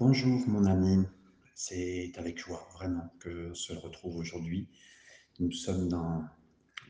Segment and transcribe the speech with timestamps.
[0.00, 1.06] Bonjour mon ami,
[1.54, 4.68] c'est avec joie vraiment que se retrouve aujourd'hui.
[5.38, 6.24] Nous sommes dans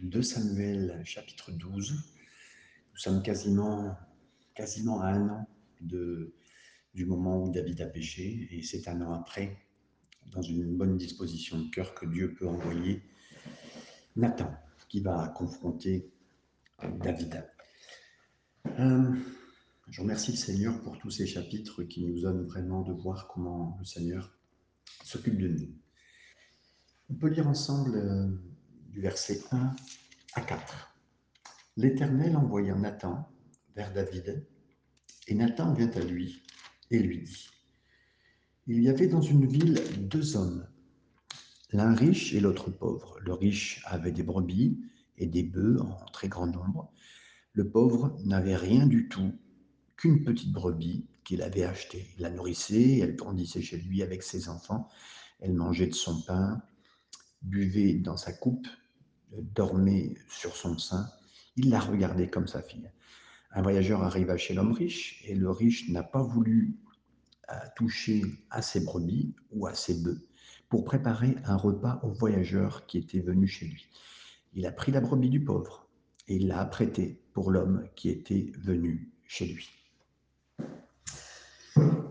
[0.00, 1.92] 2 Samuel chapitre 12.
[1.92, 3.94] Nous sommes quasiment,
[4.54, 5.46] quasiment à un an
[5.82, 6.32] de,
[6.94, 9.58] du moment où David a péché et c'est un an après,
[10.32, 13.02] dans une bonne disposition de cœur, que Dieu peut envoyer
[14.16, 14.50] Nathan
[14.88, 16.10] qui va confronter
[16.82, 17.46] David.
[18.78, 19.14] Euh,
[19.94, 23.76] je remercie le Seigneur pour tous ces chapitres qui nous donnent vraiment de voir comment
[23.78, 24.36] le Seigneur
[25.04, 25.68] s'occupe de nous.
[27.08, 28.26] On peut lire ensemble euh,
[28.90, 29.72] du verset 1
[30.34, 30.96] à 4.
[31.76, 33.30] L'Éternel envoya Nathan
[33.76, 34.44] vers David,
[35.28, 36.42] et Nathan vient à lui
[36.90, 37.50] et lui dit,
[38.66, 40.66] Il y avait dans une ville deux hommes,
[41.70, 43.16] l'un riche et l'autre pauvre.
[43.20, 44.76] Le riche avait des brebis
[45.18, 46.92] et des bœufs en très grand nombre.
[47.52, 49.38] Le pauvre n'avait rien du tout
[49.96, 52.06] qu'une petite brebis qu'il avait achetée.
[52.16, 54.88] Il la nourrissait, elle grandissait chez lui avec ses enfants,
[55.40, 56.62] elle mangeait de son pain,
[57.42, 58.66] buvait dans sa coupe,
[59.32, 61.08] dormait sur son sein.
[61.56, 62.90] Il la regardait comme sa fille.
[63.50, 66.76] Un voyageur arriva chez l'homme riche et le riche n'a pas voulu
[67.50, 70.26] euh, toucher à ses brebis ou à ses bœufs
[70.68, 73.86] pour préparer un repas au voyageur qui était venu chez lui.
[74.54, 75.88] Il a pris la brebis du pauvre
[76.26, 79.83] et il l'a apprêtée pour l'homme qui était venu chez lui.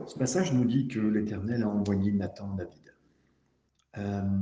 [0.08, 2.96] Ce passage nous dit que l'Éternel a envoyé Nathan à David.
[3.98, 4.40] Euh,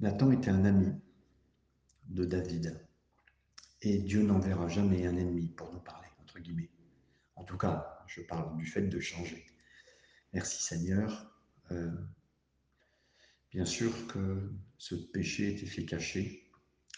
[0.00, 0.92] Nathan était un ami
[2.08, 2.80] de David.
[3.82, 6.70] Et Dieu n'enverra jamais un ennemi pour nous parler, entre guillemets.
[7.36, 9.46] En tout cas, je parle du fait de changer.
[10.32, 11.32] Merci Seigneur.
[11.70, 11.90] Euh,
[13.50, 16.50] bien sûr que ce péché était fait caché.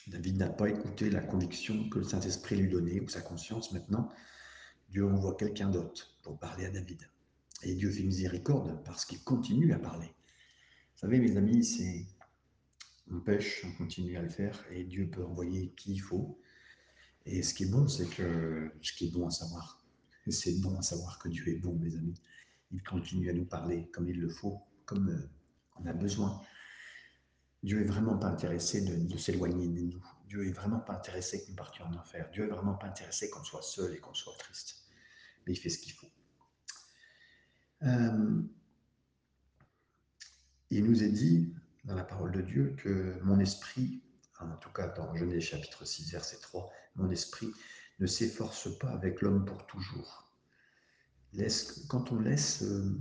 [0.09, 4.11] David n'a pas écouté la conviction que le Saint-Esprit lui donnait, ou sa conscience maintenant.
[4.93, 7.09] Dieu envoie quelqu'un d'autre pour parler à David.
[7.63, 10.09] Et Dieu fait miséricorde parce qu'il continue à parler.
[10.09, 12.05] Vous savez, mes amis, c'est
[13.11, 16.39] on pêche, on continue à le faire, et Dieu peut envoyer qui il faut.
[17.25, 19.83] Et ce qui est bon, c'est que ce qui est bon à savoir,
[20.29, 22.21] c'est bon à savoir que Dieu est bon, mes amis.
[22.71, 25.31] Il continue à nous parler comme il le faut, comme euh,
[25.77, 26.43] on a besoin.
[27.63, 30.05] Dieu est vraiment pas intéressé de, s'éloigner de nous.
[30.27, 32.29] Dieu est vraiment pas intéressé que nous partions en enfer.
[32.31, 34.82] Dieu est vraiment pas intéressé qu'on soit seul et qu'on soit triste
[35.47, 36.11] mais il fait ce qu'il faut.
[37.83, 38.43] Euh,
[40.71, 41.55] il nous est dit
[41.85, 44.03] dans la parole de Dieu que mon esprit,
[44.41, 47.51] en tout cas dans Genèse chapitre 6, verset 3, mon esprit
[47.99, 50.29] ne s'efforce pas avec l'homme pour toujours.
[51.89, 52.99] Quand on laisse, euh,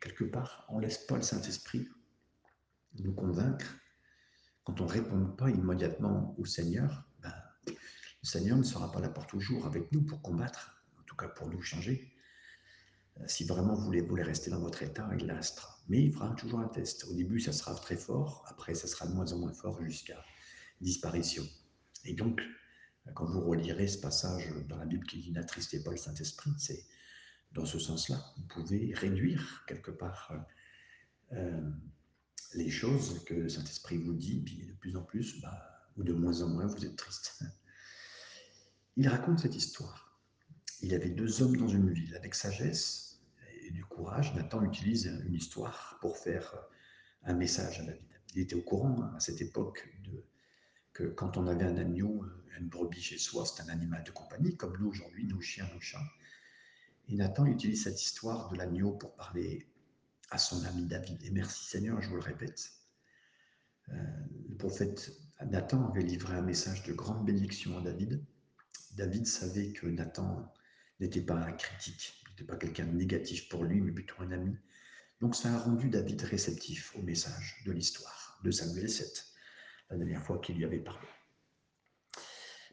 [0.00, 1.88] quelque part, on laisse pas le Saint-Esprit
[3.00, 3.76] nous convaincre,
[4.62, 7.34] quand on ne répond pas immédiatement au Seigneur, ben,
[7.66, 7.74] le
[8.22, 10.73] Seigneur ne sera pas là pour toujours avec nous pour combattre
[11.14, 12.12] tout cas pour nous changer.
[13.20, 15.78] Euh, si vraiment vous voulez, rester dans votre état, il restera.
[15.88, 17.04] Mais il fera toujours un test.
[17.04, 20.24] Au début, ça sera très fort, après, ça sera de moins en moins fort jusqu'à
[20.80, 21.46] disparition.
[22.04, 22.40] Et donc,
[23.14, 26.84] quand vous relirez ce passage dans la Bible qui dit N'attristez pas le Saint-Esprit, c'est
[27.52, 28.24] dans ce sens-là.
[28.36, 30.32] Vous pouvez réduire quelque part
[31.32, 31.70] euh,
[32.54, 36.12] les choses que le Saint-Esprit vous dit, puis de plus en plus, bah, ou de
[36.12, 37.44] moins en moins, vous êtes triste.
[38.96, 40.03] Il raconte cette histoire
[40.82, 42.14] il y avait deux hommes dans une ville.
[42.16, 43.20] Avec sagesse
[43.62, 46.54] et du courage, Nathan utilise une histoire pour faire
[47.24, 48.02] un message à David.
[48.34, 49.88] Il était au courant à cette époque
[50.92, 52.24] que quand on avait un agneau,
[52.58, 55.80] une brebis chez soi, c'est un animal de compagnie, comme nous aujourd'hui, nos chiens, nos
[55.80, 56.04] chats.
[57.08, 59.66] Et Nathan utilise cette histoire de l'agneau pour parler
[60.30, 61.22] à son ami David.
[61.24, 62.72] Et merci Seigneur, je vous le répète.
[63.90, 63.94] Euh,
[64.48, 65.12] le prophète
[65.44, 68.24] Nathan avait livré un message de grande bénédiction à David.
[68.96, 70.52] David savait que Nathan
[71.04, 74.56] n'était pas un critique, n'était pas quelqu'un de négatif pour lui, mais plutôt un ami.
[75.20, 79.24] Donc ça a rendu David réceptif au message de l'histoire de Samuel 7,
[79.90, 81.06] la dernière fois qu'il lui avait parlé.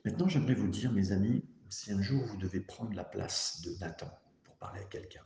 [0.04, 3.76] Maintenant, j'aimerais vous dire, mes amis, si un jour vous devez prendre la place de
[3.80, 4.12] Nathan
[4.44, 5.24] pour parler à quelqu'un,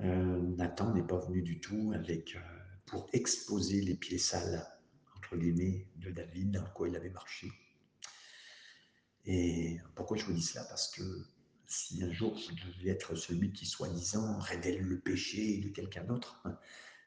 [0.00, 2.40] euh, Nathan n'est pas venu du tout avec euh,
[2.86, 4.66] pour exposer les pieds sales
[5.16, 7.48] entre guillemets de David dans quoi il avait marché.
[9.26, 10.64] Et pourquoi je vous dis cela?
[10.64, 11.02] Parce que
[11.66, 16.40] si un jour vous devez être celui qui, soi-disant, révèle le péché de quelqu'un d'autre,
[16.44, 16.56] hein,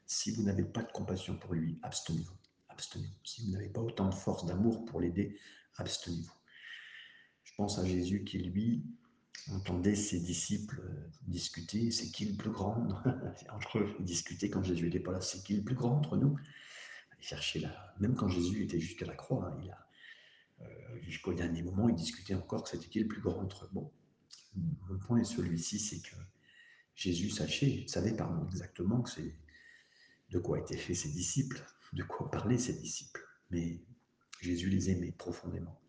[0.06, 2.36] si vous n'avez pas de compassion pour lui, abstenez-vous.
[2.68, 3.14] Abstenez-vous.
[3.24, 5.38] Si vous n'avez pas autant de force d'amour pour l'aider,
[5.76, 6.34] abstenez-vous.
[7.44, 8.84] Je pense à Jésus qui, lui,
[9.50, 10.82] entendait ses disciples
[11.26, 12.86] discuter, c'est qui le plus grand?
[13.50, 16.38] Entre eux, discuter quand Jésus n'était pas là, c'est qui le plus grand entre nous?
[17.18, 19.86] Il cherchait là, même quand Jésus était jusqu'à la croix, hein, il a
[21.02, 23.70] jusqu'au dernier moment, ils discutaient encore que c'était qui le plus grand entre eux.
[23.72, 23.92] Bon,
[24.54, 26.16] mon point est celui-ci, c'est que
[26.94, 29.34] Jésus sachait, savait pardon, exactement que c'est
[30.30, 33.26] de quoi étaient faits ses disciples, de quoi parlaient ses disciples.
[33.50, 33.82] Mais
[34.40, 35.80] Jésus les aimait profondément.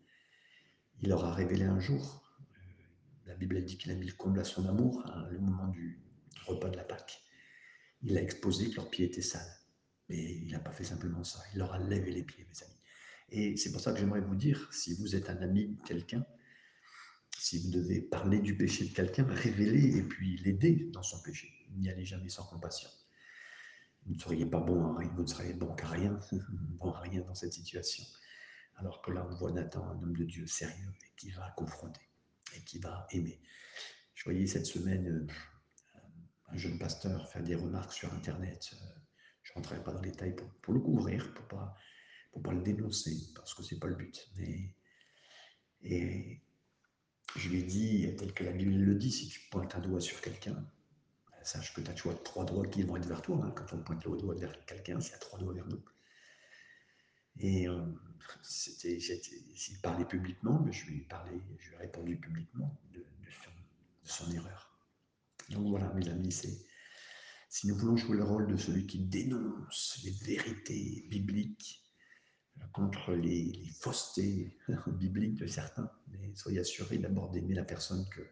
[1.00, 2.60] Il leur a révélé un jour, euh,
[3.26, 6.00] la Bible dit qu'il a mis le comble à son amour, hein, le moment du
[6.46, 7.22] repas de la Pâque.
[8.02, 9.58] Il a exposé que leurs pieds étaient sales.
[10.08, 12.81] Mais il n'a pas fait simplement ça, il leur a lavé les pieds, mes amis.
[13.34, 16.24] Et c'est pour ça que j'aimerais vous dire, si vous êtes un ami de quelqu'un,
[17.38, 21.48] si vous devez parler du péché de quelqu'un, révéler et puis l'aider dans son péché.
[21.70, 22.90] N'y allez jamais sans compassion.
[24.04, 26.20] Vous ne seriez pas bon à rien, vous ne seriez bon qu'à rien,
[26.78, 28.04] bon à rien dans cette situation.
[28.76, 32.02] Alors que là, on voit Nathan, un homme de Dieu sérieux, et qui va confronter,
[32.54, 33.40] et qui va aimer.
[34.14, 36.00] Je voyais cette semaine euh,
[36.48, 38.70] un jeune pasteur faire des remarques sur Internet.
[38.74, 39.00] Euh,
[39.42, 41.46] je ne rentrerai pas dans les détails pour, le couvrir, pour
[42.36, 44.30] ne pas, le dénoncer, parce que ce n'est pas le but.
[44.36, 44.74] Mais,
[45.82, 46.40] et
[47.36, 50.00] je lui ai dit, tel que la Bible le dit, si tu pointes un doigt
[50.00, 53.40] sur quelqu'un, ben, sache que tu as trois doigts qui vont être vers toi.
[53.42, 53.52] Hein.
[53.56, 55.82] Quand on pointe le doigt vers quelqu'un, c'est à trois doigts vers nous.
[57.38, 57.80] Et euh,
[58.42, 58.98] c'était,
[59.82, 63.04] parlait publiquement, je lui ai parlé, je lui ai répondu publiquement de,
[64.04, 64.70] son, erreur.
[65.50, 66.66] Donc voilà, mes amis, c'est
[67.48, 71.82] si nous voulons jouer le rôle de celui qui dénonce les vérités bibliques,
[72.72, 74.56] contre les, faussetés
[74.86, 78.22] bibliques de certains, mais soyez assurés d'abord d'aimer la personne que,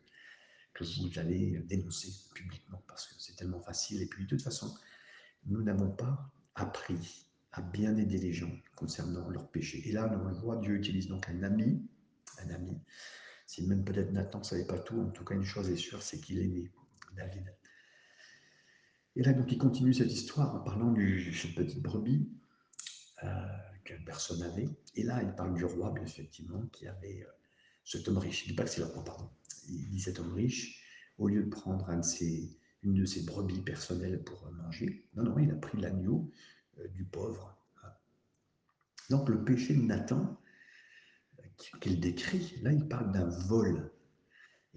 [0.81, 4.01] vous allez dénoncer publiquement, parce que c'est tellement facile.
[4.01, 4.75] Et puis, de toute façon,
[5.45, 9.87] nous n'avons pas appris à bien aider les gens concernant leurs péchés.
[9.87, 11.87] Et là, on le voit, Dieu utilise donc un ami,
[12.39, 12.81] un ami.
[13.47, 16.01] Si même peut-être Nathan ne savait pas tout, en tout cas, une chose est sûre,
[16.03, 16.71] c'est qu'il aimait
[17.15, 17.55] David.
[19.17, 22.31] Et là, donc, il continue cette histoire en parlant du cette petite brebis.
[23.25, 23.29] Euh,
[24.05, 24.69] personne n'avait.
[24.95, 27.33] Et là, il parle du roi, bien effectivement, qui avait euh,
[27.85, 28.45] cet homme riche.
[28.47, 29.31] Il dit pas que c'est le roi, pardon.
[29.69, 30.85] Il dit cet homme riche,
[31.19, 35.57] au lieu de prendre une de ses brebis personnelles pour manger, non, non, il a
[35.57, 36.31] pris l'agneau
[36.79, 37.57] euh, du pauvre.
[39.11, 40.41] Donc le péché de Nathan,
[41.81, 43.91] qu'il décrit, là, il parle d'un vol.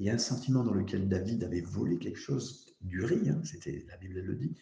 [0.05, 3.95] A un sentiment dans lequel David avait volé quelque chose du riz, hein, c'était, la
[3.97, 4.57] Bible le dit.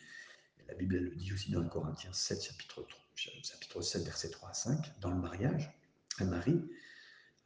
[0.68, 4.54] La Bible le dit aussi dans Corinthiens 7, chapitre 3 chapitre 7, verset 3 à
[4.54, 5.72] 5, dans le mariage,
[6.20, 6.62] un mari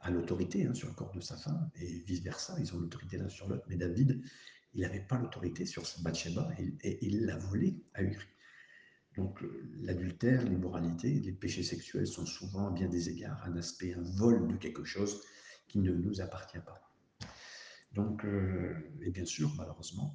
[0.00, 3.28] a l'autorité hein, sur le corps de sa femme, et vice-versa, ils ont l'autorité l'un
[3.28, 4.22] sur l'autre, mais David,
[4.74, 8.26] il n'avait pas l'autorité sur Bathsheba, et, il l'a volé à Uri.
[9.16, 9.40] Donc
[9.80, 14.46] l'adultère, l'immoralité, les péchés sexuels sont souvent, à bien des égards, un aspect, un vol
[14.48, 15.22] de quelque chose
[15.68, 16.82] qui ne nous appartient pas.
[17.92, 20.14] Donc, euh, et bien sûr, malheureusement,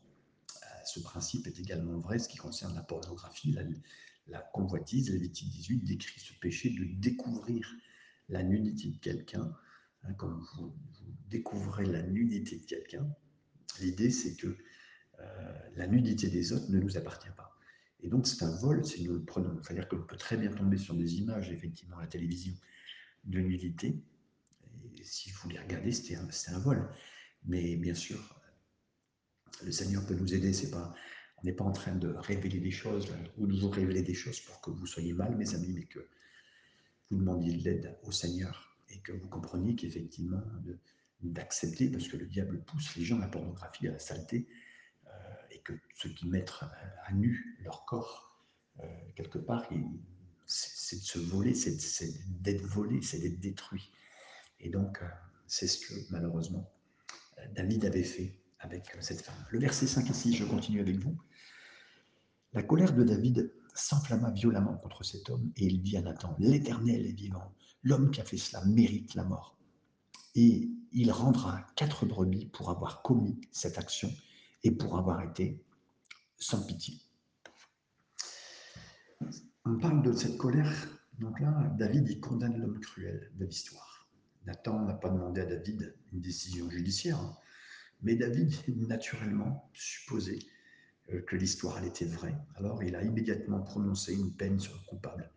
[0.55, 3.63] euh, ce principe est également vrai ce qui concerne la pornographie, la,
[4.31, 7.69] la convoitise, Lévitique 18 décrit ce péché de découvrir
[8.29, 9.53] la nudité de quelqu'un.
[10.03, 10.73] Hein, comme vous,
[11.29, 13.07] découvrez la nudité de quelqu'un,
[13.79, 14.57] l'idée c'est que
[15.19, 17.57] euh, la nudité des autres ne nous appartient pas.
[17.99, 19.61] Et donc c'est un vol si nous le prenons.
[19.61, 22.53] C'est-à-dire qu'on peut très bien tomber sur des images, effectivement, à la télévision,
[23.25, 24.01] de nudité.
[24.97, 26.89] Et si vous les regardez, c'est un, un, vol.
[27.45, 28.41] Mais bien sûr,
[29.63, 30.53] le Seigneur peut nous aider.
[30.53, 30.95] C'est pas
[31.43, 34.39] n'est pas en train de révéler des choses euh, ou de vous révéler des choses
[34.39, 35.99] pour que vous soyez mal, mes amis, mais que
[37.09, 40.41] vous demandiez de l'aide au Seigneur et que vous compreniez qu'effectivement,
[41.21, 44.47] d'accepter, parce que le diable pousse les gens à la pornographie, à la saleté,
[45.07, 45.09] euh,
[45.51, 46.53] et que ceux qui mettent
[47.05, 48.41] à, nu leur corps,
[48.79, 48.83] euh,
[49.15, 49.67] quelque part,
[50.45, 51.77] c'est de se voler, c'est
[52.41, 53.91] d'être volé, c'est d'être détruit.
[54.59, 55.01] Et donc,
[55.47, 56.69] c'est ce que malheureusement
[57.55, 59.45] David avait fait avec cette femme.
[59.49, 61.17] Le verset 5 ici, je continue avec vous.
[62.53, 67.05] La colère de David s'enflamma violemment contre cet homme et il dit à Nathan, L'Éternel
[67.05, 67.53] est vivant,
[67.83, 69.57] l'homme qui a fait cela mérite la mort.
[70.35, 74.11] Et il rendra quatre brebis pour avoir commis cette action
[74.63, 75.63] et pour avoir été
[76.37, 76.99] sans pitié.
[79.63, 80.73] On parle de cette colère,
[81.19, 84.09] donc là, David il condamne l'homme cruel de l'histoire.
[84.45, 87.37] Nathan n'a pas demandé à David une décision judiciaire, hein.
[88.01, 88.53] mais David
[88.87, 90.39] naturellement supposé
[91.19, 92.37] que l'histoire était vraie.
[92.55, 95.31] Alors il a immédiatement prononcé une peine sur le coupable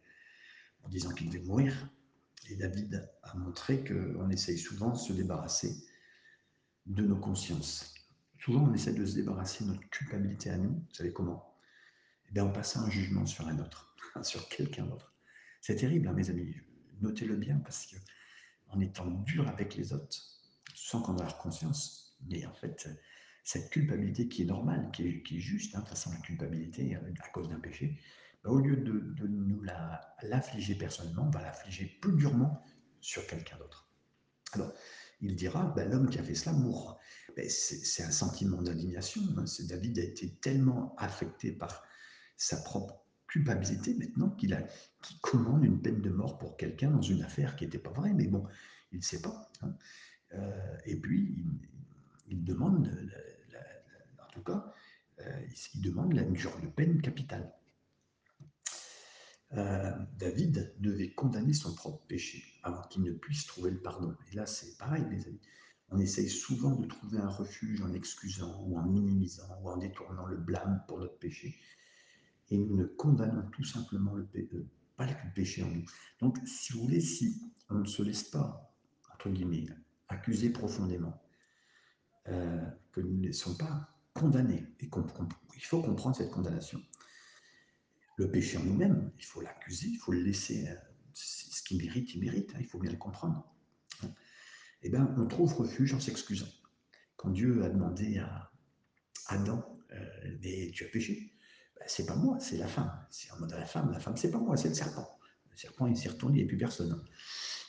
[0.85, 1.88] en disant qu'il devait mourir.
[2.50, 5.75] Et David a montré qu'on essaye souvent de se débarrasser
[6.87, 7.95] de nos consciences.
[8.38, 10.75] Souvent, on essaie de se débarrasser de notre culpabilité à nous.
[10.75, 11.57] Vous savez comment?
[12.28, 15.14] Eh bien, en passant un jugement sur un autre, sur quelqu'un d'autre.
[15.62, 16.54] C'est terrible, hein, mes amis.
[17.00, 17.97] Notez-le bien, parce que
[18.69, 20.19] en étant dur avec les autres,
[20.75, 22.88] sans qu'on ait leur conscience, mais en fait,
[23.45, 27.13] cette culpabilité qui est normale, qui est, juste, hein, de toute façon, la culpabilité euh,
[27.23, 27.99] à cause d'un péché,
[28.43, 29.63] bah, au lieu de, nous
[30.23, 32.63] l'affliger personnellement, on va l'affliger plus durement
[33.01, 33.89] sur quelqu'un d'autre.
[34.53, 34.73] Alors,
[35.21, 36.99] il dira ben, l'homme qui a fait cela mourra.
[37.37, 39.23] Ben, c'est un sentiment d'indignation.
[39.37, 39.45] Hein.
[39.69, 41.83] David a été tellement affecté par
[42.37, 44.57] sa propre culpabilité maintenant qu'il
[45.21, 48.27] commande une peine de mort pour quelqu'un dans une affaire qui n'était pas vraie, mais
[48.27, 48.47] bon,
[48.93, 49.51] il ne sait pas.
[49.63, 49.75] Hein.
[50.35, 51.45] Euh, et puis,
[52.29, 53.34] il, demande, en
[54.35, 54.73] tout cas,
[55.21, 57.53] euh, il demande une genre de peine capitale.
[59.53, 64.17] Euh, David devait condamner son propre péché avant qu'il ne puisse trouver le pardon.
[64.33, 65.41] Et là, c'est pareil, les amis.
[65.91, 70.26] On essaye souvent de trouver un refuge en excusant ou en minimisant ou en détournant
[70.26, 71.57] le blâme pour notre péché.
[72.50, 75.85] Et nous ne condamnons tout simplement le péché, euh, pas le péché en nous.
[76.21, 78.75] Donc, si vous voulez, si on ne se laisse pas,
[79.14, 79.67] entre guillemets,
[80.09, 81.21] accuser profondément,
[82.26, 86.80] que nous ne sommes pas condamnés, et qu'il faut comprendre cette condamnation.
[88.16, 90.75] Le péché en nous-mêmes, il faut l'accuser, il faut le laisser, euh,
[91.14, 93.54] ce qu'il mérite, il mérite, hein, il faut bien le comprendre
[94.85, 96.49] eh bien, on trouve refuge en s'excusant.
[97.16, 98.52] Quand Dieu a demandé à
[99.28, 101.33] Adam, euh, mais tu as péché,
[101.76, 102.92] ben, c'est pas moi, c'est la femme.
[103.11, 105.18] C'est en mode la femme, la femme, c'est pas moi, c'est le serpent.
[105.50, 107.02] Le serpent, il s'est retourné, il n'y a plus personne.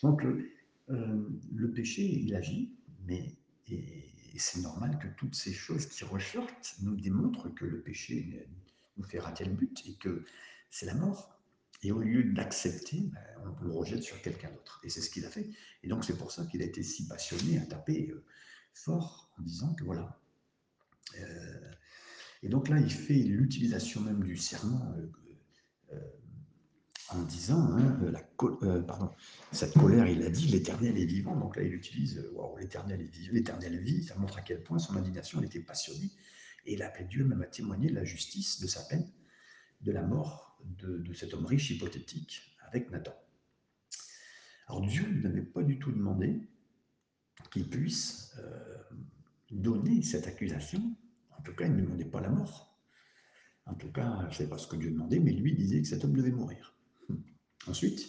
[0.03, 2.75] Donc, euh, le péché, il agit,
[3.05, 3.37] mais
[3.67, 8.47] et, c'est normal que toutes ces choses qui ressortent nous démontrent que le péché
[8.97, 10.25] nous fait rater le but et que
[10.69, 11.39] c'est la mort.
[11.83, 13.21] Et au lieu d'accepter, ben,
[13.61, 14.79] on le rejette sur quelqu'un d'autre.
[14.83, 15.49] Et c'est ce qu'il a fait.
[15.83, 18.23] Et donc c'est pour ça qu'il a été si passionné à taper euh,
[18.73, 20.19] fort en disant que voilà.
[21.19, 21.71] Euh,
[22.43, 24.95] et donc là, il fait l'utilisation même du serment
[25.93, 25.99] euh,
[27.09, 28.21] en disant, hein, la,
[28.81, 29.11] pardon,
[29.51, 31.35] cette colère, il a dit, l'Éternel est vivant.
[31.35, 32.23] Donc là, il utilise,
[32.57, 34.03] l'Éternel est vivant, l'Éternel vit.
[34.03, 36.09] Ça montre à quel point son indignation était passionnée.
[36.65, 39.07] Et il appelé Dieu même à témoigner de la justice de sa peine,
[39.81, 43.13] de la mort de, cet homme riche hypothétique avec Nathan.
[44.67, 46.41] Alors Dieu n'avait pas du tout demandé
[47.51, 48.83] qu'il puisse euh,
[49.51, 50.81] donner cette accusation.
[51.37, 52.75] En tout cas, il ne demandait pas la mort.
[53.67, 55.87] En tout cas, je ne sais pas ce que Dieu demandait, mais lui disait que
[55.87, 56.74] cet homme devait mourir.
[57.67, 58.07] Ensuite,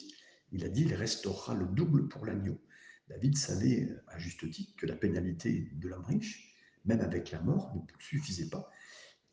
[0.53, 2.61] il a dit, il restaurera le double pour l'agneau.
[3.09, 7.75] David savait, à juste titre, que la pénalité de l'homme riche, même avec la mort,
[7.75, 8.71] ne suffisait pas.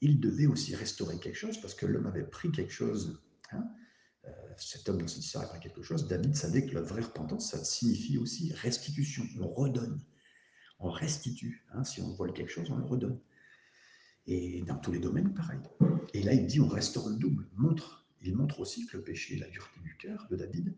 [0.01, 3.67] Il devait aussi restaurer quelque chose, parce que l'homme avait pris quelque chose hein,
[4.25, 7.51] euh, cet homme dans cette histoire a quelque chose, David savait que la vraie repentance,
[7.51, 9.27] ça signifie aussi restitution.
[9.39, 10.01] On redonne,
[10.79, 11.65] on restitue.
[11.73, 13.19] Hein, si on vole quelque chose, on le redonne.
[14.25, 15.59] Et dans tous les domaines, pareil.
[16.13, 17.49] Et là, il dit on restaure le double.
[17.57, 20.75] Montre, il montre aussi que le péché et la dureté du cœur de David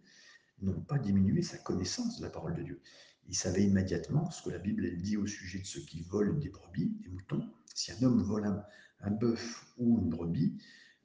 [0.61, 2.81] n'ont pas diminué sa connaissance de la parole de Dieu.
[3.27, 6.49] Il savait immédiatement ce que la Bible dit au sujet de ceux qui volent des
[6.49, 7.47] brebis, des moutons.
[7.73, 8.63] Si un homme vole
[9.01, 10.57] un, bœuf ou une brebis,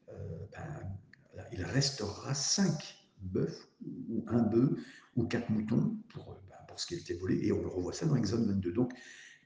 [0.09, 3.68] euh, ben, il restaurera cinq bœufs
[4.09, 4.70] ou un bœuf
[5.16, 7.47] ou quatre moutons pour, ben, pour ce qui était volé.
[7.47, 8.73] Et on le revoit ça dans Exode 22.
[8.73, 8.92] Donc,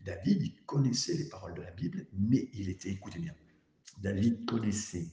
[0.04, 3.34] David, connaissait les paroles de la Bible, mais il était, écoutez bien,
[4.02, 5.06] David connaissait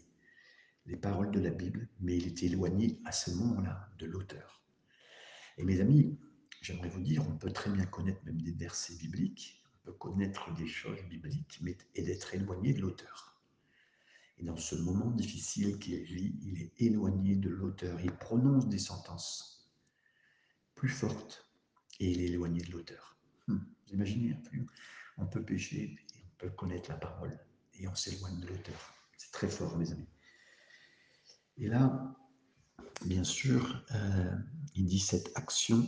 [0.91, 4.61] les paroles de la Bible, mais il était éloigné à ce moment-là de l'auteur.
[5.57, 6.19] Et mes amis,
[6.61, 10.53] j'aimerais vous dire, on peut très bien connaître même des versets bibliques, on peut connaître
[10.53, 13.41] des choses bibliques, mais et d'être éloigné de l'auteur.
[14.37, 17.97] Et dans ce moment difficile qu'il vit, il est éloigné de l'auteur.
[18.01, 19.71] Il prononce des sentences
[20.75, 21.49] plus fortes
[22.01, 23.17] et il est éloigné de l'auteur.
[23.47, 24.35] Hum, vous imaginez,
[25.17, 27.39] on peut pécher, on peut connaître la parole
[27.79, 28.93] et on s'éloigne de l'auteur.
[29.15, 30.09] C'est très fort, mes amis.
[31.57, 32.15] Et là,
[33.05, 34.35] bien sûr, euh,
[34.75, 35.87] il dit cette action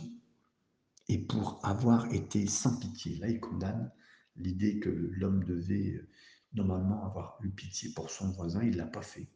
[1.08, 3.16] est pour avoir été sans pitié.
[3.16, 3.90] Là, il condamne
[4.36, 6.00] l'idée que l'homme devait
[6.54, 9.26] normalement avoir eu pitié pour son voisin, il ne l'a pas fait.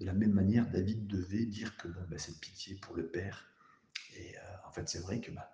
[0.00, 3.46] De la même manière, David devait dire que bon, ben, c'est pitié pour le père.
[4.16, 5.44] Et euh, en fait, c'est vrai que ben,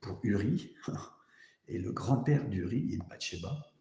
[0.00, 0.74] pour Uri,
[1.68, 3.72] et le grand-père d'Uri, il Bathsheba,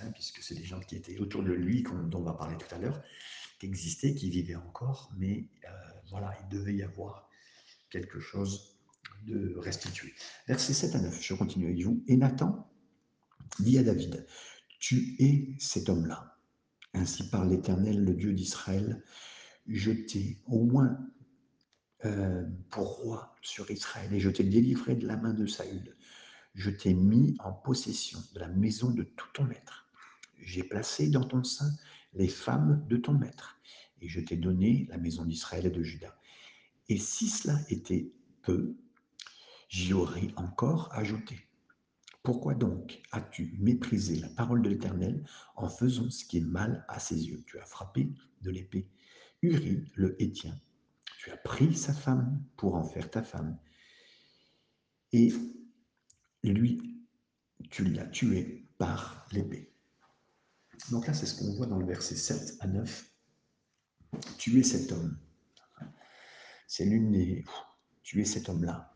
[0.00, 2.72] hein, puisque c'est des gens qui étaient autour de lui, dont on va parler tout
[2.74, 3.02] à l'heure,
[3.60, 5.68] qui existaient, qui vivaient encore, mais euh,
[6.08, 7.28] voilà, il devait y avoir
[7.90, 8.78] quelque chose
[9.26, 10.14] de restitué.
[10.48, 12.02] Versets 7 à 9, je continue avec vous.
[12.08, 12.66] Et Nathan
[13.58, 14.26] dit à David,
[14.78, 16.38] tu es cet homme-là.
[16.94, 19.04] Ainsi par l'Éternel, le Dieu d'Israël,
[19.66, 20.98] je t'ai au moins
[22.06, 25.96] euh, pour roi sur Israël et je t'ai délivré de la main de Saül.
[26.54, 29.86] Je t'ai mis en possession de la maison de tout ton maître.
[30.38, 31.70] J'ai placé dans ton sein
[32.14, 33.60] les femmes de ton maître
[34.00, 36.16] et je t'ai donné la maison d'Israël et de Juda.
[36.88, 38.12] Et si cela était
[38.42, 38.76] peu,
[39.68, 41.38] j'y aurais encore ajouté.
[42.22, 45.24] Pourquoi donc as-tu méprisé la parole de l'Éternel
[45.56, 47.42] en faisant ce qui est mal à ses yeux?
[47.46, 48.12] Tu as frappé
[48.42, 48.88] de l'épée
[49.42, 50.58] Uri le Hétien.
[51.18, 53.58] Tu as pris sa femme pour en faire ta femme.
[55.12, 55.32] Et
[56.42, 56.90] lui
[57.70, 59.69] tu l'as tué par l'épée.
[60.90, 63.10] Donc là, c'est ce qu'on voit dans le verset 7 à 9.
[64.38, 65.18] Tuer cet homme.
[66.66, 67.44] C'est l'une des...
[68.02, 68.92] Tuer cet homme-là.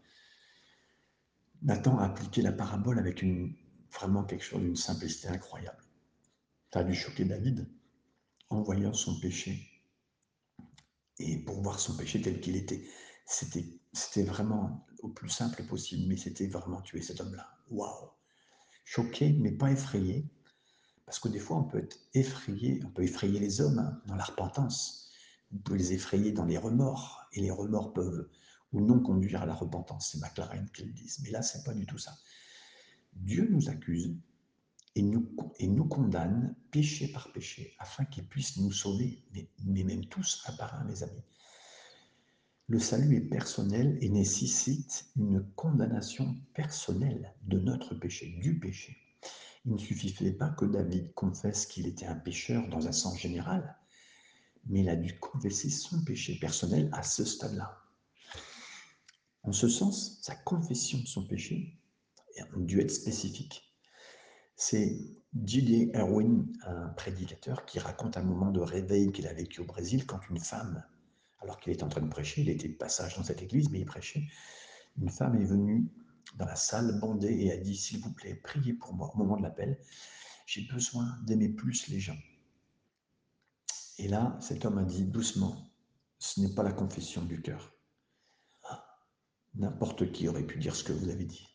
[1.63, 3.55] Nathan a appliqué la parabole avec une,
[3.93, 5.83] vraiment quelque chose d'une simplicité incroyable.
[6.73, 7.69] Ça a dû choquer David
[8.51, 9.71] en voyant son péché
[11.19, 12.85] et pour voir son péché tel qu'il était.
[13.27, 17.49] C'était, c'était vraiment au plus simple possible, mais c'était vraiment tuer cet homme-là.
[17.71, 18.11] Waouh
[18.85, 20.29] Choqué, mais pas effrayé,
[21.07, 24.17] parce que des fois on peut être effrayé, on peut effrayer les hommes hein, dans
[24.17, 25.11] la repentance,
[25.53, 28.29] on peut les effrayer dans les remords, et les remords peuvent
[28.75, 30.11] ou non conduire à la repentance.
[30.11, 31.11] C'est McLaren qui le dit.
[31.23, 32.19] Mais là, c'est pas du tout ça.
[33.15, 34.17] Dieu nous accuse
[34.97, 39.85] et nous, et nous condamne péché par péché afin qu'il puisse nous sauver, mais, mais
[39.85, 41.23] même tous à part un, mes amis.
[42.67, 48.97] Le salut est personnel et nécessite une condamnation personnelle de notre péché, du péché.
[49.65, 53.77] Il ne suffisait pas que David confesse qu'il était un pécheur dans un sens général,
[54.67, 57.81] mais il a dû confesser son péché personnel à ce stade-là.
[59.43, 61.79] En ce sens, sa confession de son péché
[62.39, 63.75] a dû être spécifique.
[64.57, 64.99] C'est
[65.45, 65.91] J.D.
[65.95, 70.21] Erwin, un prédicateur, qui raconte un moment de réveil qu'il a vécu au Brésil quand
[70.31, 70.85] une femme,
[71.41, 73.81] alors qu'il était en train de prêcher, il était de passage dans cette église, mais
[73.81, 74.25] il prêchait,
[74.97, 75.89] une femme est venue
[76.37, 79.37] dans la salle bandée et a dit, s'il vous plaît, priez pour moi au moment
[79.37, 79.79] de l'appel,
[80.47, 82.19] j'ai besoin d'aimer plus les gens.
[83.99, 85.71] Et là, cet homme a dit doucement,
[86.19, 87.73] ce n'est pas la confession du cœur.
[89.55, 91.47] N'importe qui aurait pu dire ce que vous avez dit.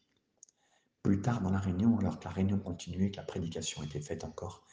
[1.03, 4.23] Plus tard dans la réunion, alors que la réunion continuait, que la prédication était faite
[4.23, 4.65] encore,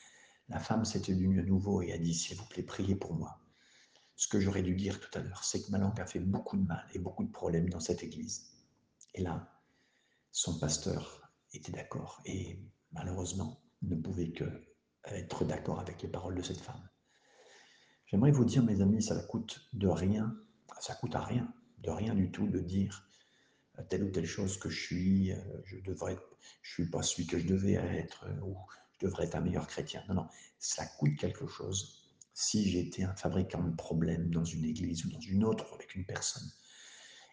[0.49, 3.41] la femme s'était venue à nouveau et a dit, s'il vous plaît, priez pour moi.
[4.15, 6.57] Ce que j'aurais dû dire tout à l'heure, c'est que ma langue a fait beaucoup
[6.57, 8.53] de mal et beaucoup de problèmes dans cette église.
[9.15, 9.56] Et là,
[10.37, 12.61] son pasteur était d'accord et
[12.93, 14.45] malheureusement ne pouvait que
[15.07, 16.87] être d'accord avec les paroles de cette femme.
[18.05, 20.37] J'aimerais vous dire, mes amis, ça coûte de rien,
[20.79, 23.09] ça coûte à rien, de rien du tout de dire
[23.89, 26.19] telle ou telle chose que je suis, euh, je devrais,
[26.61, 28.59] je suis pas celui que je devais être, euh, ou
[29.01, 30.05] je devrais être un meilleur chrétien.
[30.07, 30.27] Non, non,
[30.59, 32.13] ça coûte quelque chose.
[32.35, 36.05] Si j'étais un fabricant de problèmes dans une église ou dans une autre avec une
[36.05, 36.51] personne,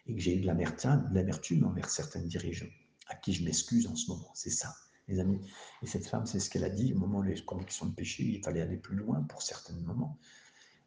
[0.06, 2.72] et que j'ai eu de l'amertume envers certains dirigeants,
[3.06, 4.74] à qui je m'excuse en ce moment, c'est ça,
[5.08, 5.40] les amis.
[5.82, 8.42] Et cette femme, c'est ce qu'elle a dit, au moment des convictions de péché, il
[8.42, 10.18] fallait aller plus loin pour certains moments.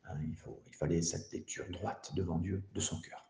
[0.05, 3.27] Hein, il, faut, il fallait cette lecture droite devant Dieu de son cœur.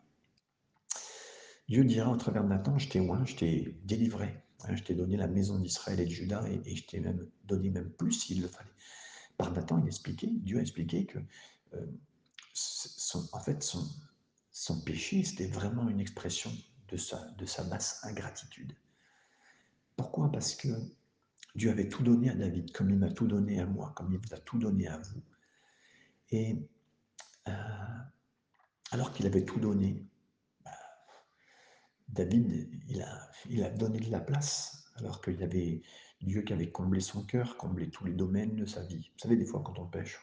[1.67, 4.93] Dieu dira au travers de Nathan, je t'ai oint, je t'ai délivré, hein, je t'ai
[4.93, 8.41] donné la maison d'Israël et de Juda, et, je t'ai même donné même plus s'il
[8.41, 8.69] le fallait.
[9.37, 11.19] Par Nathan, il expliquait, Dieu a expliqué que,
[11.73, 11.85] euh,
[12.53, 13.85] son, en fait, son,
[14.51, 16.51] son péché, c'était vraiment une expression
[16.89, 18.73] de sa, de sa basse ingratitude.
[19.95, 20.31] Pourquoi?
[20.31, 20.69] Parce que
[21.55, 24.19] Dieu avait tout donné à David, comme il m'a tout donné à moi, comme il
[24.19, 25.21] vous a tout donné à vous.
[26.29, 26.55] Et
[27.47, 27.51] euh,
[28.91, 30.05] alors qu'il avait tout donné,
[32.09, 35.81] David, il a, donné de la place, alors qu'il avait
[36.21, 39.11] Dieu qui avait comblé son cœur, comblé tous les domaines de sa vie.
[39.13, 40.19] Vous savez, des fois, quand on pêche,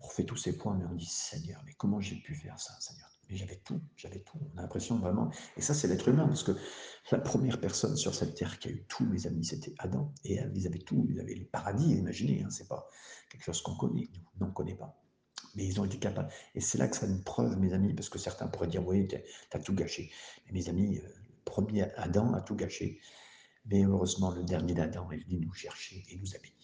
[0.00, 2.74] on refait tous ses points, mais on dit Seigneur, mais comment j'ai pu faire ça,
[2.80, 3.09] Seigneur?
[3.36, 4.38] J'avais tout, j'avais tout.
[4.54, 5.30] On a l'impression vraiment.
[5.56, 6.52] Et ça, c'est l'être humain, parce que
[7.12, 10.12] la première personne sur cette terre qui a eu tout, mes amis, c'était Adam.
[10.24, 12.88] Et ils avaient tout, ils avaient le paradis, imaginez, hein, c'est pas
[13.30, 14.08] quelque chose qu'on connaît,
[14.40, 15.00] nous, on ne connaît pas
[15.54, 16.32] mais ils ont été capables.
[16.54, 19.08] Et c'est là que ça une preuve, mes amis, parce que certains pourraient dire, oui,
[19.08, 19.16] tu
[19.52, 20.10] as tout gâché.
[20.46, 23.00] Mais mes amis, euh, le premier Adam a tout gâché.
[23.66, 26.59] Mais heureusement, le dernier d'Adam est venu nous chercher et nous bénis.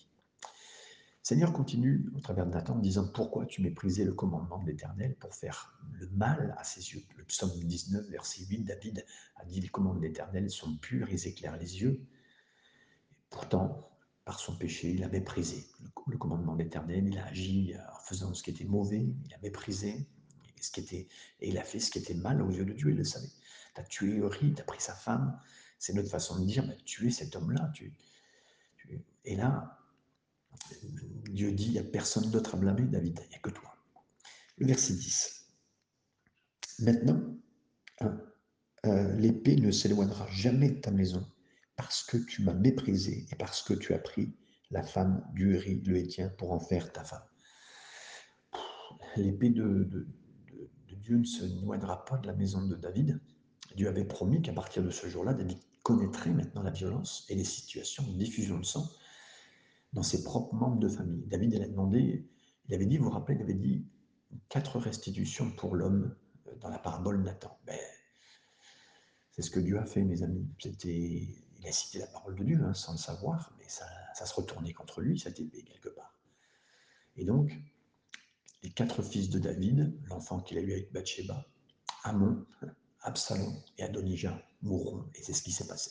[1.27, 5.17] Seigneur continue au travers de Nathan en disant Pourquoi tu méprisais le commandement de l'Éternel
[5.17, 7.03] pour faire le mal à ses yeux?
[7.17, 11.27] Le psaume 19, verset 8, David a dit Les commandements de l'Éternel sont purs, ils
[11.27, 12.01] éclairent les yeux.
[13.29, 13.91] pourtant,
[14.25, 15.67] par son péché, il a méprisé
[16.07, 19.39] le, commandement de l'Éternel, il a agi en faisant ce qui était mauvais, il a
[19.43, 20.07] méprisé
[20.61, 21.09] ce qui était,
[21.41, 23.33] et il a fait ce qui était mal aux yeux de Dieu, il le savait.
[23.75, 25.37] Tu as tué Uri, tu as pris sa femme,
[25.81, 27.73] c'est notre façon de dire, bah, tuer cet homme-là.
[27.75, 27.93] Tu,
[29.25, 29.76] Et là,
[31.31, 33.77] Dieu dit, il n'y a personne d'autre à blâmer, David, il n'y a que toi.
[34.59, 35.47] Le verset 10.
[36.81, 37.21] Maintenant,
[38.01, 38.21] hein,
[38.87, 41.27] euh, l'épée ne s'éloignera jamais de ta maison
[41.77, 44.35] parce que tu m'as méprisé et parce que tu as pris
[44.71, 47.23] la femme d'Uri, le Hétien, pour en faire ta femme.
[49.17, 50.07] L'épée de,
[50.89, 53.21] Dieu ne se noyera pas de la maison de David.
[53.77, 57.45] Dieu avait promis qu'à partir de ce jour-là, David connaîtrait maintenant la violence et les
[57.45, 58.91] situations de diffusion de sang
[59.97, 61.25] dans ses propres membres de famille.
[61.27, 62.29] David il a demandé,
[62.69, 63.87] il avait dit, vous vous rappelez, il avait dit
[64.51, 66.15] quatre restitutions pour l'homme
[66.61, 67.59] dans la parabole Nathan.
[67.65, 67.79] Ben,
[69.31, 70.47] c'est ce que Dieu a fait, mes amis.
[70.63, 74.35] Il a cité la parole de Dieu hein, sans le savoir, mais ça, ça se
[74.35, 76.15] retournait contre lui, cette épée, quelque part.
[77.17, 77.59] Et donc,
[78.63, 81.47] les quatre fils de David, l'enfant qu'il a eu avec Bathsheba,
[82.05, 82.45] Amon,
[83.01, 85.09] Absalom et Adonijah mourront.
[85.15, 85.91] Et c'est ce qui s'est passé.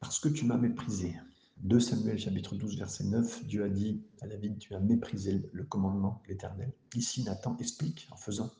[0.00, 1.14] Parce que tu m'as méprisé.
[1.62, 5.64] 2 Samuel chapitre 12 verset 9, Dieu a dit à David, tu as méprisé le
[5.64, 6.72] commandement de l'Éternel.
[6.94, 8.52] Ici, Nathan explique en faisant,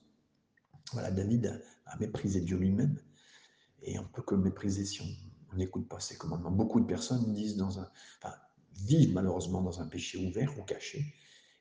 [0.92, 3.00] voilà, David a, méprisé Dieu lui-même,
[3.82, 5.00] et on peut que mépriser si
[5.52, 6.50] on n'écoute pas ses commandements.
[6.50, 7.88] Beaucoup de personnes disent dans un,
[8.74, 11.14] vivent malheureusement dans un péché ouvert ou caché,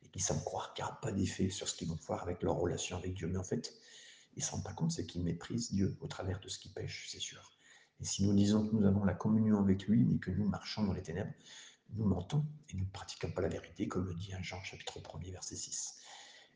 [0.04, 2.42] et qui semblent croire qu'il n'y a pas d'effet sur ce qu'ils vont faire avec
[2.42, 3.28] leur relation avec Dieu.
[3.28, 3.76] Mais en fait,
[4.36, 6.74] ils ne se rendent pas compte, c'est qu'ils méprisent Dieu au travers de ce qu'ils
[6.74, 7.57] pêchent, c'est sûr.
[8.00, 10.84] Et si nous disons que nous avons la communion avec lui, mais que nous marchons
[10.84, 11.34] dans les ténèbres,
[11.96, 15.32] nous mentons et nous ne pratiquons pas la vérité, comme le dit Jean chapitre 1er,
[15.32, 15.96] verset 6.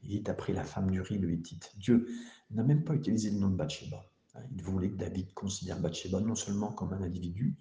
[0.04, 1.71] Il est après la femme du riz, le Hittite.
[1.77, 2.08] Dieu
[2.51, 4.06] n'a même pas utilisé le nom de Bathsheba.
[4.36, 7.56] Hein, il voulait que David considère Bathsheba non seulement comme un individu,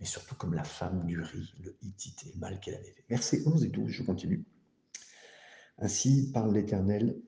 [0.00, 3.04] mais surtout comme la femme du riz, le Hittite, et le mal qu'elle avait fait.
[3.08, 4.44] Versets 11 et 12, je continue.
[5.78, 7.20] Ainsi parle l'Éternel,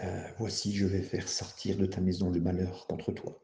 [0.00, 3.40] euh, voici je vais faire sortir de ta maison le malheur contre toi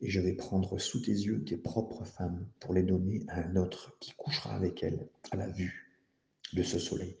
[0.00, 3.56] et je vais prendre sous tes yeux tes propres femmes pour les donner à un
[3.56, 5.98] autre qui couchera avec elles à la vue
[6.52, 7.16] de ce soleil.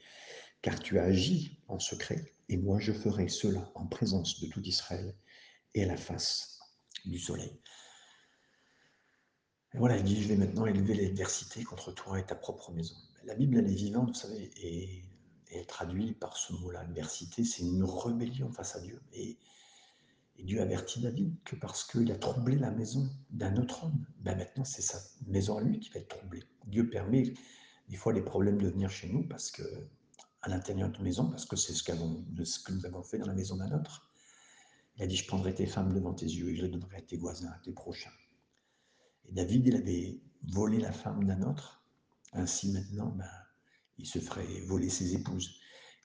[0.62, 4.62] Car tu as agi en secret, et moi je ferai cela en présence de tout
[4.62, 5.14] Israël
[5.74, 6.58] et à la face
[7.04, 7.60] du soleil.
[9.74, 12.94] Et voilà, il dit, je vais maintenant élever l'adversité contre toi et ta propre maison.
[13.24, 15.04] La Bible, elle est vivante, vous savez, et
[15.50, 19.00] elle traduit par ce mot-là, adversité, c'est une rébellion face à Dieu.
[19.12, 19.38] Et
[20.38, 24.36] et Dieu avertit David que parce qu'il a troublé la maison d'un autre homme, ben
[24.36, 26.44] maintenant c'est sa maison à lui qui va être troublée.
[26.66, 27.32] Dieu permet
[27.88, 29.62] des fois les problèmes de venir chez nous parce que
[30.42, 33.34] à l'intérieur de maison, parce que c'est ce, ce, que nous avons fait dans la
[33.34, 34.08] maison d'un autre.
[34.96, 37.02] Il a dit, je prendrai tes femmes devant tes yeux et je les donnerai à
[37.02, 38.12] tes voisins, à tes prochains.
[39.28, 40.20] Et David, il avait
[40.52, 41.82] volé la femme d'un autre.
[42.32, 43.28] Ainsi maintenant, ben,
[43.98, 45.58] il se ferait voler ses épouses.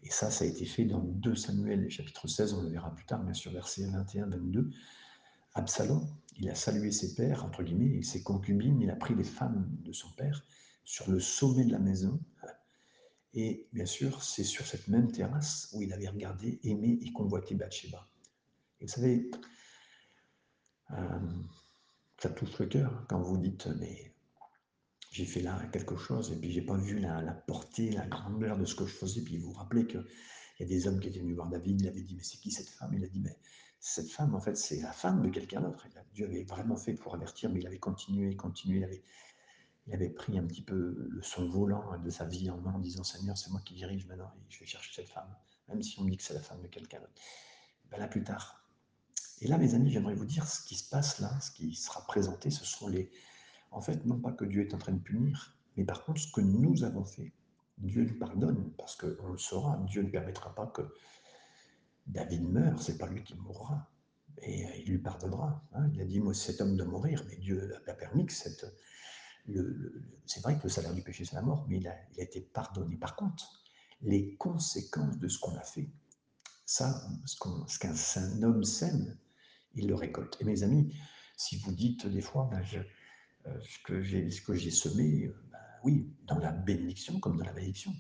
[0.04, 3.06] Et ça, ça a été fait dans 2 Samuel, chapitre 16, on le verra plus
[3.06, 4.72] tard, bien sûr, versets 21-22.
[5.54, 9.24] Absalom, il a salué ses pères, entre guillemets, et ses concubines, il a pris les
[9.24, 10.44] femmes de son père
[10.84, 12.20] sur le sommet de la maison.
[13.34, 17.56] Et bien sûr, c'est sur cette même terrasse où il avait regardé, aimé et convoité
[17.56, 18.08] Bathsheba.
[18.82, 19.30] Vous savez,
[20.92, 21.20] euh,
[22.18, 24.14] ça touche le cœur quand vous dites, mais
[25.12, 28.65] j'ai fait là quelque chose et puis j'ai pas vu la, portée, la grandeur de
[28.65, 29.21] ce que je faisais.
[29.21, 30.06] Puis vous vous rappelez qu'il
[30.62, 32.50] y a des hommes qui étaient venus voir David, il avait dit mais c'est qui
[32.50, 32.93] cette femme?
[32.93, 33.38] Il a dit mais
[33.82, 35.86] cette femme en fait c'est la femme de quelqu'un d'autre.
[36.13, 39.04] Dieu avait vraiment fait pour avertir, mais il avait continué, continué, il avait,
[39.88, 42.80] il avait pris un petit peu le son volant de sa vie en main en
[42.80, 45.36] disant Seigneur c'est moi qui dirige maintenant et je vais chercher cette femme,
[45.67, 47.21] même si on me dit que c'est la femme de quelqu'un d'autre.
[47.89, 48.65] Ben là plus tard.
[49.41, 52.06] Et là mes amis j'aimerais vous dire ce qui se passe là, ce qui sera
[52.08, 53.12] présenté, ce sont les
[53.71, 56.31] en fait, non pas que Dieu est en train de punir, mais par contre, ce
[56.31, 57.34] que nous avons fait,
[57.77, 60.81] Dieu nous pardonne, parce qu'on le saura, Dieu ne permettra pas que
[62.05, 63.89] David meure, c'est pas lui qui mourra,
[64.41, 65.63] et il lui pardonnera.
[65.73, 65.89] Hein.
[65.93, 68.65] Il a dit, moi, cet homme doit mourir, mais Dieu a permis que cette...
[70.25, 72.97] c'est vrai que le salaire du péché, c'est la mort, mais il a, été pardonné.
[72.97, 73.63] Par contre,
[74.01, 75.89] les conséquences de ce qu'on a fait,
[76.65, 79.17] ça, ce qu'un homme sème,
[79.75, 80.38] il le récolte.
[80.39, 80.93] Et mes amis,
[81.38, 82.84] si vous dites des fois, ben, je, euh,
[83.62, 87.54] ce que j'ai que j'ai semé, euh, ben oui, dans la bénédiction comme dans la
[87.54, 87.93] malédiction,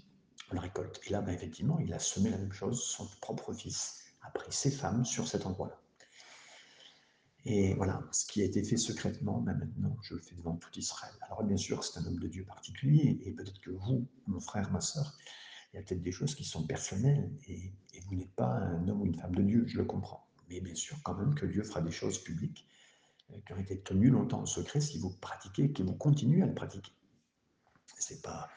[0.51, 0.99] on la récolte.
[1.07, 4.51] Et là, ben, effectivement, il a semé la même chose, son propre fils a pris
[4.51, 5.79] ses femmes sur cet endroit-là.
[7.43, 10.69] Et voilà, ce qui a été fait secrètement, ben maintenant, je le fais devant tout
[10.77, 11.13] Israël.
[11.21, 14.71] Alors bien sûr, c'est un homme de Dieu particulier, et peut-être que vous, mon frère,
[14.71, 15.17] ma soeur,
[15.73, 17.73] il y a peut-être des choses qui sont personnelles, et
[18.05, 20.27] vous n'êtes pas un homme ou une femme de Dieu, je le comprends.
[20.49, 22.67] Mais bien sûr, quand même, que Dieu fera des choses publiques
[23.45, 26.53] qui ont été tenus longtemps en secret si vous pratiquez, que vous continuez à le
[26.53, 26.91] pratiquer.
[28.23, 28.49] Pas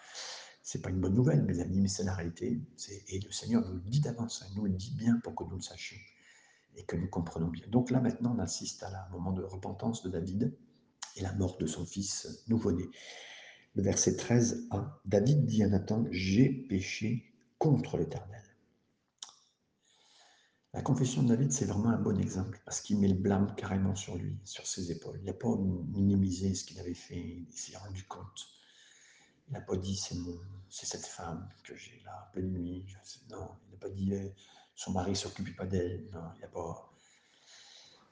[0.63, 2.59] c'est pas une bonne nouvelle, mes amis, mais c'est la réalité.
[3.09, 5.57] Et le Seigneur nous le dit d'avance, il nous le dit bien pour que nous
[5.57, 5.99] le sachions
[6.77, 7.67] et que nous comprenions bien.
[7.69, 10.57] Donc là, maintenant, on assiste à un moment de repentance de David
[11.17, 12.85] et la mort de son fils nouveau-né.
[13.75, 18.44] Le verset 13 a David dit à Nathan J'ai péché contre l'Éternel.
[20.75, 23.95] La confession de David, c'est vraiment un bon exemple parce qu'il met le blâme carrément
[23.95, 25.21] sur lui, sur ses épaules.
[25.21, 28.49] Il n'a pas minimisé ce qu'il avait fait, il s'est rendu compte.
[29.47, 30.17] Il n'a pas dit c'est
[30.69, 32.85] c'est cette femme que j'ai là, pleine nuit.
[33.31, 34.35] non, il n'a pas dit eh,
[34.75, 36.09] son mari ne s'occupe pas d'elle.
[36.13, 36.93] Non, il n'a pas,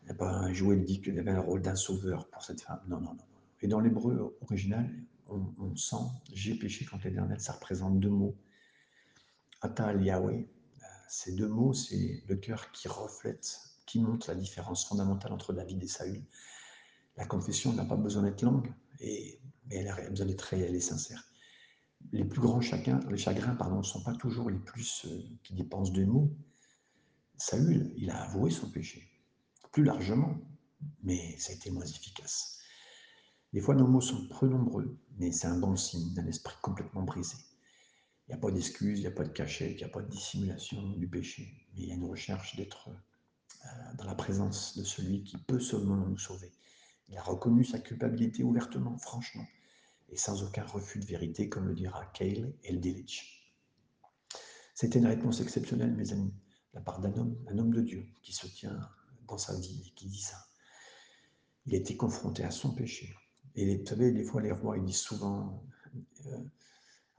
[0.08, 2.80] il pas joué le dit qu'il avait un rôle d'un sauveur pour cette femme.
[2.86, 3.24] Non, non, non.
[3.60, 4.88] Et dans l'hébreu original,
[5.26, 8.36] on, on sent j'ai péché contre l'éternel, ça représente deux mots.
[9.62, 10.48] Ata Yahweh,
[11.12, 15.82] ces deux mots, c'est le cœur qui reflète, qui montre la différence fondamentale entre David
[15.82, 16.24] et Saül.
[17.18, 21.22] La confession n'a pas besoin d'être longue, mais elle a besoin d'être réelle et sincère.
[22.12, 26.02] Les plus grands chagrins pardon, ne sont pas toujours les plus euh, qui dépensent de
[26.06, 26.34] mots.
[27.36, 29.06] Saül, il a avoué son péché,
[29.70, 30.38] plus largement,
[31.02, 32.58] mais ça a été moins efficace.
[33.52, 37.02] Des fois, nos mots sont peu nombreux, mais c'est un bon signe d'un esprit complètement
[37.02, 37.36] brisé.
[38.32, 40.08] N'y a pas d'excuse, il n'y a pas de cachet, il n'y a pas de
[40.08, 43.68] dissimulation du péché, mais il y a une recherche d'être euh,
[43.98, 46.50] dans la présence de celui qui peut seulement nous sauver.
[47.10, 49.46] Il a reconnu sa culpabilité ouvertement, franchement,
[50.08, 53.52] et sans aucun refus de vérité, comme le dira Cale Eldillich.
[54.74, 56.32] C'était une réponse exceptionnelle, mes amis,
[56.72, 58.80] de la part d'un homme, un homme de Dieu, qui se tient
[59.28, 60.38] dans sa vie et qui dit ça.
[61.66, 63.14] Il été confronté à son péché.
[63.56, 65.62] Et vous savez, des fois, les rois, ils disent souvent
[66.24, 66.38] euh,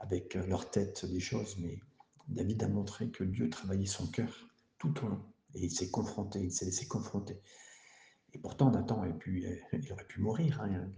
[0.04, 1.80] avec leur tête des choses, mais
[2.28, 5.24] David a montré que Dieu travaillait son cœur tout au long.
[5.56, 7.40] Et il s'est confronté, il s'est laissé confronter.
[8.34, 10.62] Et pourtant, Nathan aurait pu, il aurait pu mourir.
[10.62, 10.90] Hein.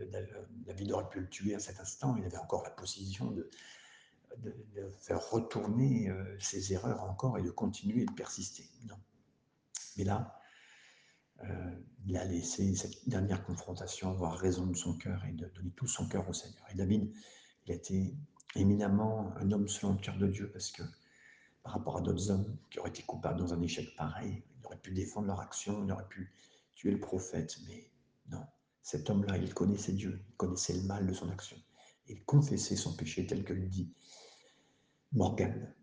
[0.65, 2.15] David aurait pu le tuer à cet instant.
[2.17, 3.49] Il avait encore la position de,
[4.99, 8.69] faire retourner euh, ses erreurs encore et de continuer de persister.
[8.85, 8.97] Non.
[9.97, 10.41] Mais là,
[11.43, 11.71] euh,
[12.05, 15.87] il a laissé cette dernière confrontation avoir raison de son cœur et de donner tout
[15.87, 16.65] son cœur au Seigneur.
[16.71, 17.13] Et David,
[17.65, 18.13] il a été
[18.55, 20.83] éminemment un homme selon le cœur de Dieu parce que
[21.63, 24.77] par rapport à d'autres hommes qui auraient été coupables dans un échec pareil, il aurait
[24.77, 26.31] pu défendre leur action, il aurait pu
[26.75, 27.89] tuer le prophète, mais
[28.29, 28.45] non.
[28.81, 31.57] Cet homme-là, il connaissait Dieu, il connaissait le mal de son action.
[32.07, 33.91] Il confessait son péché tel que le dit
[35.11, 35.73] Morgane.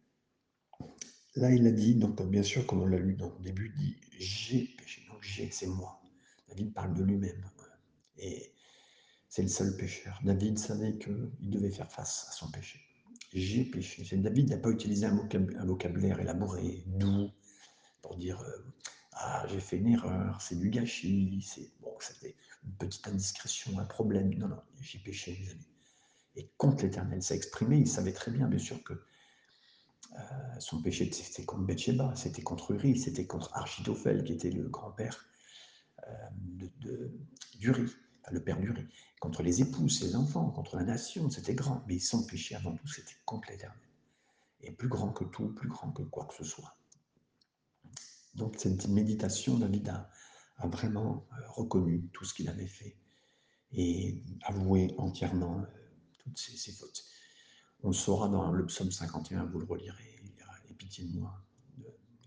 [1.35, 3.83] Là, il a dit, donc bien sûr, comme on l'a lu dans le début, il
[3.83, 5.05] dit j'ai péché.
[5.11, 6.01] Donc j'ai, c'est moi.
[6.49, 7.51] David parle de lui-même.
[8.19, 8.53] Et
[9.33, 10.21] c'est le seul pécheur.
[10.25, 12.79] David savait qu'il devait faire face à son péché.
[13.33, 14.05] J'ai péché.
[14.19, 17.31] David n'a pas utilisé un vocabulaire élaboré, doux,
[18.03, 18.59] pour dire euh,
[19.13, 21.97] Ah, j'ai fait une erreur, c'est du gâchis, c'est bon,
[22.63, 24.35] une petite indiscrétion, un problème.
[24.35, 25.67] Non, non, j'ai péché, mes amis.
[26.37, 30.19] Et contre l'éternel, s'est exprimé, il savait très bien, bien sûr, que euh,
[30.59, 35.25] son péché, c'était contre Bathsheba, c'était contre Uri, c'était contre Architophel, qui était le grand-père
[36.07, 36.13] euh,
[36.83, 37.11] de,
[37.59, 37.91] d'Uri,
[38.31, 38.87] le père d'Uri,
[39.21, 41.85] contre les épouses, ses enfants, contre la nation, c'était grand.
[41.87, 43.79] Mais son péché, avant tout, c'était contre l'éternel.
[44.61, 46.77] Et plus grand que tout, plus grand que quoi que ce soit.
[48.35, 50.09] Donc, cette méditation, David a,
[50.59, 52.97] a vraiment euh, reconnu tout ce qu'il avait fait
[53.73, 55.65] et avoué entièrement
[56.19, 57.05] toutes ses, fautes.
[57.83, 60.21] On le saura dans le psaume 51, vous le relirez.
[60.23, 60.33] Il
[60.71, 61.43] Aie pitié de moi,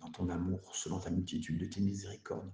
[0.02, 2.52] dans ton amour, selon ta multitude de tes miséricordes.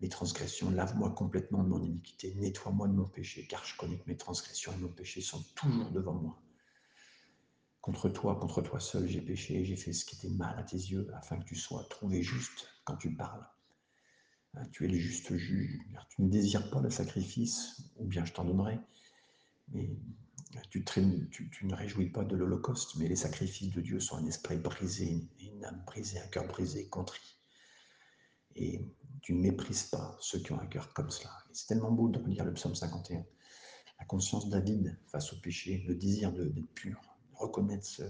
[0.00, 4.04] Mes transgressions, lave-moi complètement de mon iniquité, nettoie-moi de mon péché, car je connais que
[4.06, 6.42] mes transgressions et mon péché sont toujours devant moi.
[7.80, 10.76] Contre toi, contre toi seul, j'ai péché, j'ai fait ce qui était mal à tes
[10.76, 13.46] yeux, afin que tu sois trouvé juste quand tu parles.
[14.54, 18.32] Hein, tu es le juste juge, tu ne désires pas le sacrifice, ou bien je
[18.32, 18.78] t'en donnerai.
[19.68, 19.90] Mais
[20.70, 24.56] tu, tu, ne réjouis pas de l'Holocauste, mais les sacrifices de Dieu sont un esprit
[24.56, 27.38] brisé, une âme brisée, un cœur brisé, contrit.
[28.56, 28.80] Et
[29.24, 31.30] tu ne méprises pas ceux qui ont un cœur comme cela.
[31.54, 33.24] C'est tellement beau de lire le psaume 51.
[33.98, 37.00] La conscience de David face au péché, le désir d'être pur,
[37.32, 38.02] reconnaître ce,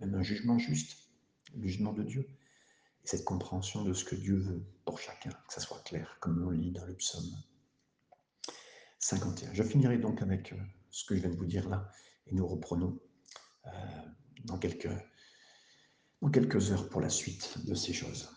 [0.00, 0.98] même un jugement juste,
[1.54, 2.28] le jugement de Dieu,
[3.04, 6.44] et cette compréhension de ce que Dieu veut pour chacun, que ça soit clair, comme
[6.44, 7.30] on lit dans le psaume
[8.98, 9.54] 51.
[9.54, 10.56] Je finirai donc avec euh,
[10.90, 11.88] ce que je viens de vous dire là,
[12.26, 12.98] et nous reprenons
[13.66, 13.70] euh,
[14.42, 14.88] dans quelques
[16.72, 18.28] heures pour la suite de ces choses.